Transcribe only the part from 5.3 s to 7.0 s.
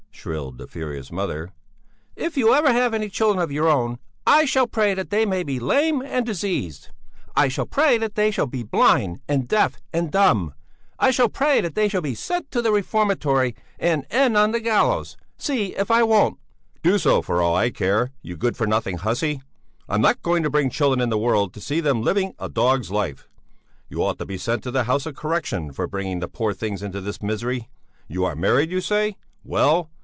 be lame and diseased;